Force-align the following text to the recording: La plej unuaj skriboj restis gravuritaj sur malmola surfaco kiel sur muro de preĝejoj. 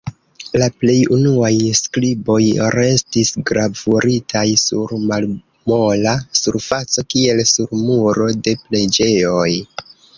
La 0.61 0.67
plej 0.83 0.93
unuaj 1.17 1.51
skriboj 1.79 2.47
restis 2.77 3.31
gravuritaj 3.51 4.45
sur 4.65 4.97
malmola 5.13 6.19
surfaco 6.43 7.09
kiel 7.15 7.47
sur 7.55 7.81
muro 7.87 8.37
de 8.49 8.61
preĝejoj. 8.69 9.51